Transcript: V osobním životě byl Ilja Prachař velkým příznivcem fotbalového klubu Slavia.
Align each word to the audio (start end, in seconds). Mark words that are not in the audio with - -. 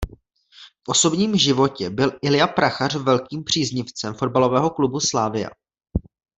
V 0.85 0.89
osobním 0.89 1.37
životě 1.37 1.89
byl 1.89 2.11
Ilja 2.21 2.47
Prachař 2.47 2.95
velkým 2.95 3.43
příznivcem 3.43 4.13
fotbalového 4.13 4.69
klubu 4.69 4.99
Slavia. 4.99 5.49